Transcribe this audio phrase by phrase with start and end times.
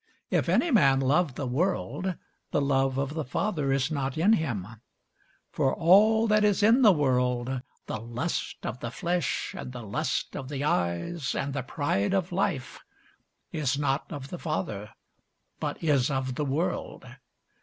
[0.31, 2.15] If any man love the world,
[2.49, 4.65] the love of the Father is not in him.
[5.51, 10.35] For all that is in the world, the lust of the flesh, and the lust
[10.35, 12.79] of the eyes, and the pride of life,
[13.51, 14.89] is not of the Father,
[15.59, 17.05] but is of the world.